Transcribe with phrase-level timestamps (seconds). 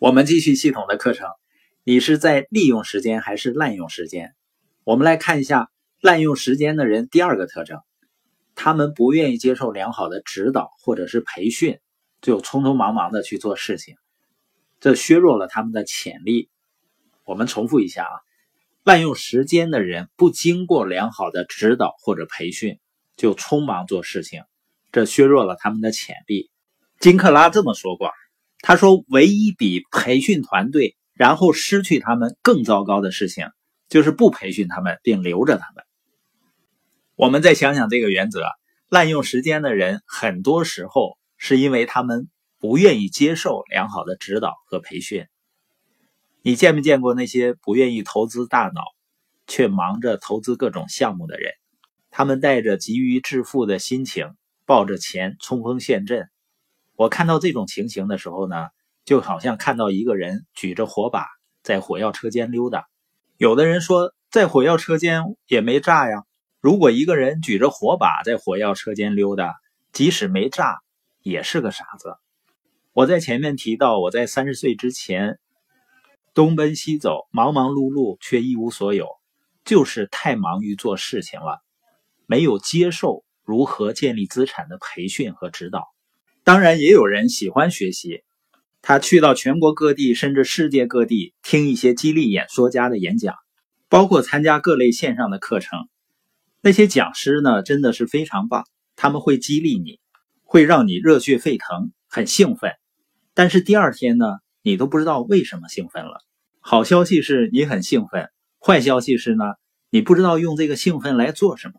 [0.00, 1.28] 我们继续系统的课程，
[1.84, 4.34] 你是在利用时间还是滥用时间？
[4.82, 7.80] 我们来看一下滥用时间的人第二个特征，
[8.54, 11.80] 他们不愿意接受良好的指导或者是培训，
[12.22, 13.94] 就匆匆忙忙的去做事情，
[14.80, 16.48] 这削弱了他们的潜力。
[17.26, 18.16] 我们重复一下啊，
[18.84, 22.78] 滥用时间的人不经过良好的指导或者培训，
[23.18, 24.44] 就匆忙做事情，
[24.92, 26.50] 这削弱了他们的潜力。
[27.00, 28.10] 金克拉这么说过。
[28.62, 33.48] 他说：“唯一比培训团队然后失去他们更糟糕的事情，
[33.88, 35.84] 就是不培训他们并留着他们。”
[37.16, 38.44] 我们再想想这个原则：
[38.88, 42.28] 滥用时间的人，很多时候是因为他们
[42.58, 45.26] 不愿意接受良好的指导和培训。
[46.42, 48.82] 你见没见过那些不愿意投资大脑，
[49.46, 51.52] 却忙着投资各种项目的人？
[52.10, 56.28] 他们带着急于致富的心情，抱着钱冲锋陷阵。
[57.00, 58.68] 我看到这种情形的时候呢，
[59.06, 61.24] 就好像看到一个人举着火把
[61.62, 62.88] 在火药车间溜达。
[63.38, 66.24] 有的人说，在火药车间也没炸呀。
[66.60, 69.54] 如果一个人举着火把在火药车间溜达，
[69.94, 70.80] 即使没炸，
[71.22, 72.16] 也是个傻子。
[72.92, 75.38] 我在前面提到，我在三十岁之前
[76.34, 79.08] 东奔西走，忙忙碌碌却一无所有，
[79.64, 81.62] 就是太忙于做事情了，
[82.26, 85.86] 没有接受如何建立资产的培训和指导。
[86.42, 88.22] 当然，也有人喜欢学习，
[88.82, 93.34] 他去到全国各地，甚至世界各地听一些激励演说家的演讲，
[93.88, 95.88] 包括参加各类线上的课程。
[96.62, 98.64] 那些讲师呢，真的是非常棒，
[98.96, 100.00] 他们会激励你，
[100.42, 102.72] 会让你热血沸腾，很兴奋。
[103.34, 104.26] 但是第二天呢，
[104.62, 106.22] 你都不知道为什么兴奋了。
[106.58, 109.44] 好消息是你很兴奋，坏消息是呢，
[109.90, 111.74] 你不知道用这个兴奋来做什么。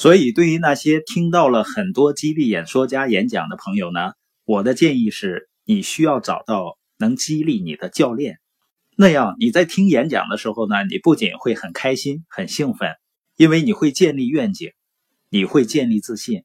[0.00, 4.12] 所以，对于那些听到了很多激励演说家演讲的朋友呢，
[4.46, 8.38] 我的建议是，你需要找到能激励你的教练。
[8.96, 12.94] 那样你在听演讲的时候呢，你不仅会很开心、很兴奋，
[13.36, 14.70] 因为你会建立愿景，
[15.28, 16.44] 你会建立自信，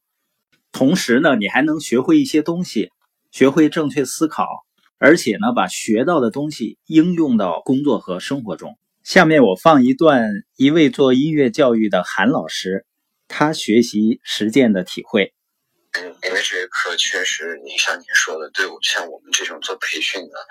[0.74, 2.90] 同时呢，你还能学会一些东西，
[3.32, 4.50] 学会正确思考，
[4.98, 8.78] 而且呢，把学到的东西应用到工作和生活中。
[9.06, 12.86] 下面我放一段一位做音乐教育的韩老师。
[13.38, 15.34] 他学习实践的体会，
[16.00, 20.48] 嗯，因为这节课确实，你像您说的，对我像我们这种做培训的，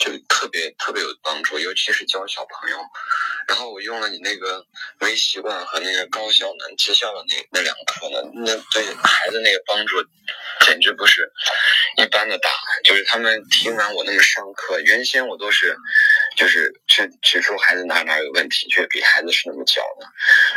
[0.00, 2.78] 就特别特别有帮助，尤其是教小朋友。
[3.46, 4.64] 然后我用了你那个
[5.00, 9.94] 微习惯和那个高效能绩效的那那两课呢，那对孩子那个帮助
[10.66, 11.30] 简直不是
[11.98, 12.50] 一般的大。
[12.82, 15.76] 就是他们听完我那么上课，原先我都是。
[16.36, 16.63] 就是
[17.58, 20.06] 孩子哪哪有问题，却比孩子是那么教的。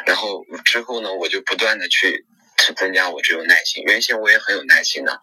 [0.06, 2.26] 然后之后呢，我就不断的去
[2.58, 3.84] 去增加我这种耐心。
[3.84, 5.20] 原先我也很有耐心的。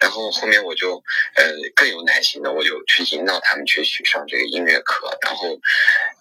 [0.00, 1.02] 然后后面我就
[1.36, 5.18] 呃更有耐心的，我就去引导他们去去上这个音乐课。
[5.22, 5.48] 然后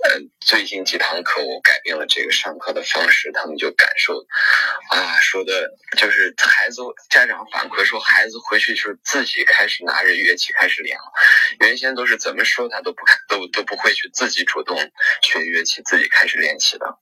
[0.03, 4.25] 呃最近几堂课我改变了这个上课的方式，他们就感受
[4.89, 11.03] 啊说的就是孩子家长反馈说孩子回去就是自己开始拿着乐器开始练了。
[11.59, 14.75] 原先都是怎么说他都不都都不会去自己主动
[15.21, 16.97] 学乐器，自己开始练习的。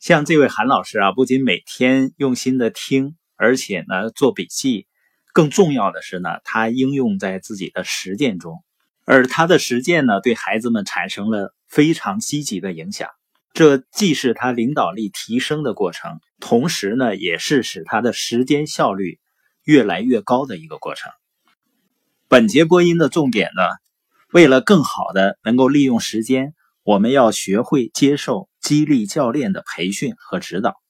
[0.00, 4.88] 像这位韩老师啊，不仅每天用心的听，而且呢做笔记。
[5.32, 8.64] 更重要的是呢，他应用在自己的实践中，
[9.04, 13.08] 而他的实践呢，对孩子们产生了非常积极的影响。
[13.52, 19.18] 这既是他领导力提升的过程，同时呢，也是使他的时间效率
[19.64, 21.12] 越来越高的一个过程。
[22.28, 23.62] 本节播音的重点呢，
[24.32, 30.81] 为了更好的能够利用时间，我们要学会接受激励教练的培训和指导。